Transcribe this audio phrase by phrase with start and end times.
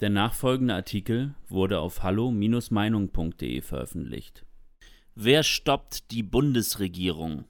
[0.00, 4.44] Der nachfolgende Artikel wurde auf hallo-meinung.de veröffentlicht.
[5.14, 7.46] Wer stoppt die Bundesregierung?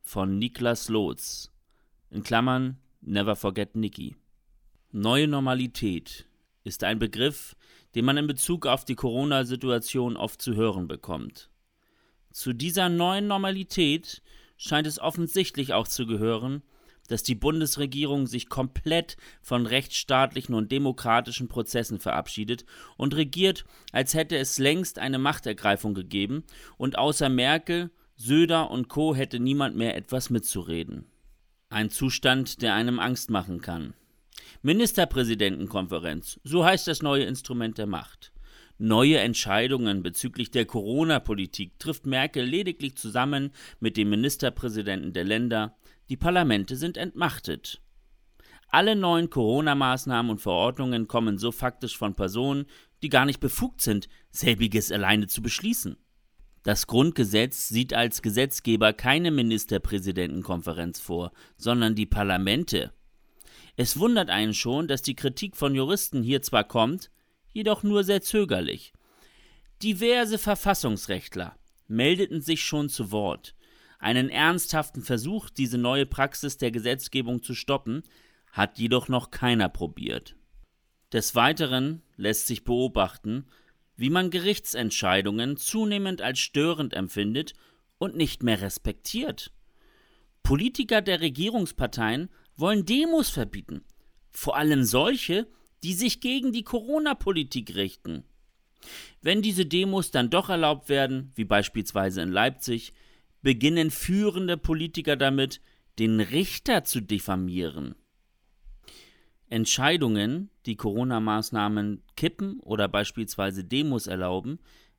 [0.00, 1.50] Von Niklas Lotz.
[2.10, 4.14] In Klammern Never Forget Nikki.
[4.92, 6.26] Neue Normalität
[6.62, 7.56] ist ein Begriff,
[7.96, 11.50] den man in Bezug auf die Corona-Situation oft zu hören bekommt.
[12.30, 14.22] Zu dieser neuen Normalität
[14.56, 16.62] scheint es offensichtlich auch zu gehören,
[17.06, 22.64] dass die Bundesregierung sich komplett von rechtsstaatlichen und demokratischen Prozessen verabschiedet
[22.96, 26.44] und regiert, als hätte es längst eine Machtergreifung gegeben
[26.76, 29.14] und außer Merkel, Söder und Co.
[29.14, 31.06] hätte niemand mehr etwas mitzureden.
[31.68, 33.94] Ein Zustand, der einem Angst machen kann.
[34.62, 38.32] Ministerpräsidentenkonferenz, so heißt das neue Instrument der Macht.
[38.78, 45.76] Neue Entscheidungen bezüglich der Corona-Politik trifft Merkel lediglich zusammen mit den Ministerpräsidenten der Länder,
[46.10, 47.80] die Parlamente sind entmachtet.
[48.68, 52.66] Alle neuen Corona-Maßnahmen und Verordnungen kommen so faktisch von Personen,
[53.02, 55.96] die gar nicht befugt sind, selbiges alleine zu beschließen.
[56.62, 62.92] Das Grundgesetz sieht als Gesetzgeber keine Ministerpräsidentenkonferenz vor, sondern die Parlamente.
[63.76, 67.10] Es wundert einen schon, dass die Kritik von Juristen hier zwar kommt,
[67.56, 68.92] jedoch nur sehr zögerlich.
[69.82, 71.56] Diverse Verfassungsrechtler
[71.88, 73.54] meldeten sich schon zu Wort.
[73.98, 78.02] Einen ernsthaften Versuch, diese neue Praxis der Gesetzgebung zu stoppen,
[78.52, 80.36] hat jedoch noch keiner probiert.
[81.12, 83.46] Des Weiteren lässt sich beobachten,
[83.96, 87.54] wie man Gerichtsentscheidungen zunehmend als störend empfindet
[87.96, 89.50] und nicht mehr respektiert.
[90.42, 93.82] Politiker der Regierungsparteien wollen Demos verbieten,
[94.30, 95.46] vor allem solche,
[95.82, 98.24] die sich gegen die Corona-Politik richten.
[99.22, 102.92] Wenn diese Demos dann doch erlaubt werden, wie beispielsweise in Leipzig,
[103.42, 105.60] beginnen führende Politiker damit,
[105.98, 107.94] den Richter zu diffamieren.
[109.48, 114.58] Entscheidungen, die Corona-Maßnahmen kippen oder beispielsweise Demos erlauben,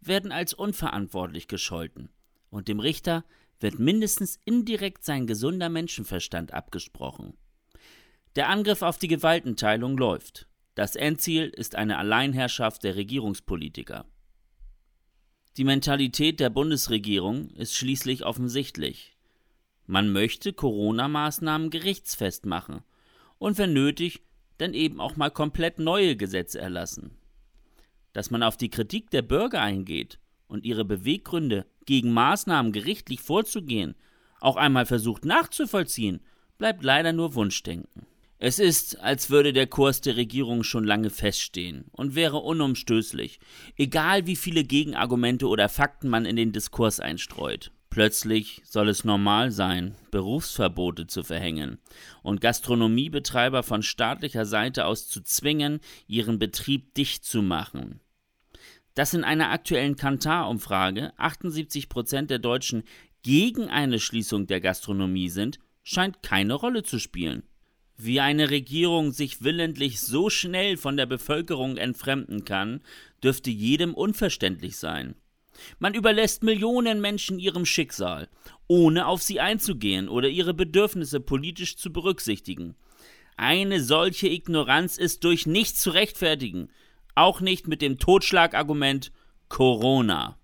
[0.00, 2.08] werden als unverantwortlich gescholten,
[2.50, 3.24] und dem Richter
[3.60, 7.36] wird mindestens indirekt sein gesunder Menschenverstand abgesprochen.
[8.36, 10.46] Der Angriff auf die Gewaltenteilung läuft.
[10.78, 14.04] Das Endziel ist eine Alleinherrschaft der Regierungspolitiker.
[15.56, 19.16] Die Mentalität der Bundesregierung ist schließlich offensichtlich.
[19.86, 22.84] Man möchte Corona-Maßnahmen gerichtsfest machen
[23.38, 24.22] und wenn nötig,
[24.58, 27.10] dann eben auch mal komplett neue Gesetze erlassen.
[28.12, 33.96] Dass man auf die Kritik der Bürger eingeht und ihre Beweggründe, gegen Maßnahmen gerichtlich vorzugehen,
[34.38, 36.20] auch einmal versucht nachzuvollziehen,
[36.56, 38.06] bleibt leider nur Wunschdenken.
[38.40, 43.40] Es ist, als würde der Kurs der Regierung schon lange feststehen und wäre unumstößlich,
[43.76, 47.72] egal wie viele Gegenargumente oder Fakten man in den Diskurs einstreut.
[47.90, 51.78] Plötzlich soll es normal sein, Berufsverbote zu verhängen
[52.22, 57.98] und Gastronomiebetreiber von staatlicher Seite aus zu zwingen, ihren Betrieb dicht zu machen.
[58.94, 62.84] Dass in einer aktuellen Kantar-Umfrage 78 Prozent der Deutschen
[63.22, 67.42] gegen eine Schließung der Gastronomie sind, scheint keine Rolle zu spielen.
[68.00, 72.80] Wie eine Regierung sich willentlich so schnell von der Bevölkerung entfremden kann,
[73.24, 75.16] dürfte jedem unverständlich sein.
[75.80, 78.28] Man überlässt Millionen Menschen ihrem Schicksal,
[78.68, 82.76] ohne auf sie einzugehen oder ihre Bedürfnisse politisch zu berücksichtigen.
[83.36, 86.70] Eine solche Ignoranz ist durch nichts zu rechtfertigen,
[87.16, 89.10] auch nicht mit dem Totschlagargument
[89.48, 90.38] Corona.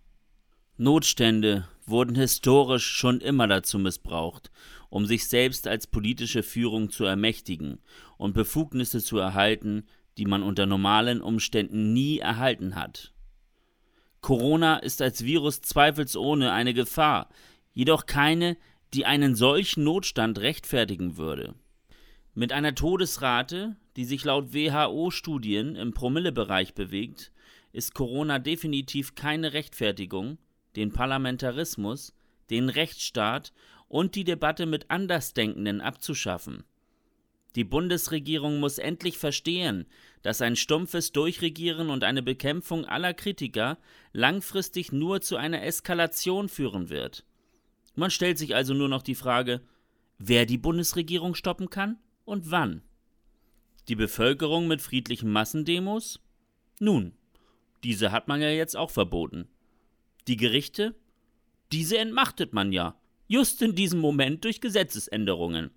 [0.77, 4.51] Notstände wurden historisch schon immer dazu missbraucht,
[4.95, 7.81] um sich selbst als politische Führung zu ermächtigen
[8.17, 9.89] und Befugnisse zu erhalten,
[10.19, 13.13] die man unter normalen Umständen nie erhalten hat.
[14.21, 17.29] Corona ist als Virus zweifelsohne eine Gefahr,
[17.73, 18.57] jedoch keine,
[18.95, 21.57] die einen solchen Notstand rechtfertigen würde.
[22.33, 27.33] Mit einer Todesrate, die sich laut WHO-Studien im Promillebereich bewegt,
[27.73, 30.39] ist Corona definitiv keine Rechtfertigung,
[30.77, 32.15] den Parlamentarismus,
[32.49, 33.53] den Rechtsstaat
[33.95, 36.65] und die Debatte mit Andersdenkenden abzuschaffen.
[37.55, 39.87] Die Bundesregierung muss endlich verstehen,
[40.23, 43.79] dass ein stumpfes Durchregieren und eine Bekämpfung aller Kritiker
[44.13, 47.25] langfristig nur zu einer Eskalation führen wird.
[47.95, 49.61] Man stellt sich also nur noch die Frage,
[50.19, 52.83] wer die Bundesregierung stoppen kann und wann.
[53.87, 56.19] Die Bevölkerung mit friedlichen Massendemos?
[56.81, 57.13] Nun,
[57.85, 59.47] diese hat man ja jetzt auch verboten.
[60.27, 60.97] Die Gerichte?
[61.71, 65.71] Diese entmachtet man ja just in diesem Moment durch Gesetzesänderungen.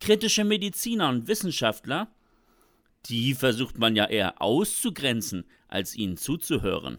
[0.00, 2.08] Kritische Mediziner und Wissenschaftler,
[3.06, 6.98] die versucht man ja eher auszugrenzen, als ihnen zuzuhören.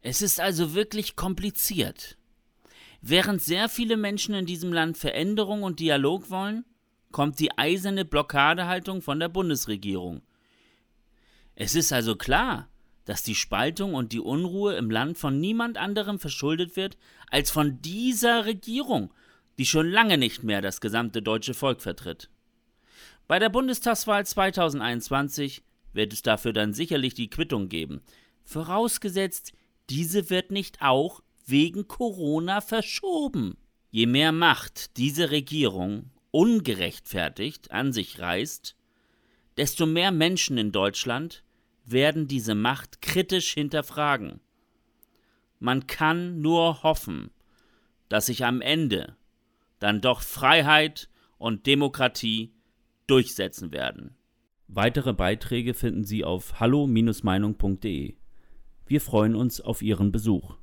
[0.00, 2.18] Es ist also wirklich kompliziert.
[3.00, 6.64] Während sehr viele Menschen in diesem Land Veränderung und Dialog wollen,
[7.10, 10.22] kommt die eiserne Blockadehaltung von der Bundesregierung.
[11.54, 12.68] Es ist also klar,
[13.04, 16.96] dass die Spaltung und die Unruhe im Land von niemand anderem verschuldet wird
[17.30, 19.12] als von dieser Regierung,
[19.58, 22.30] die schon lange nicht mehr das gesamte deutsche Volk vertritt.
[23.26, 25.62] Bei der Bundestagswahl 2021
[25.92, 28.02] wird es dafür dann sicherlich die Quittung geben,
[28.44, 29.52] vorausgesetzt,
[29.90, 33.56] diese wird nicht auch wegen Corona verschoben.
[33.90, 38.76] Je mehr Macht diese Regierung ungerechtfertigt an sich reißt,
[39.56, 41.43] desto mehr Menschen in Deutschland
[41.84, 44.40] werden diese Macht kritisch hinterfragen.
[45.58, 47.30] Man kann nur hoffen,
[48.08, 49.16] dass sich am Ende
[49.78, 51.08] dann doch Freiheit
[51.38, 52.52] und Demokratie
[53.06, 54.16] durchsetzen werden.
[54.68, 58.14] Weitere Beiträge finden Sie auf hallo-meinung.de.
[58.86, 60.56] Wir freuen uns auf Ihren Besuch.